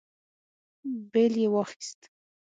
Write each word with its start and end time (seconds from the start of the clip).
بېل 1.11 1.33
يې 1.41 1.47
واخيست. 1.53 1.99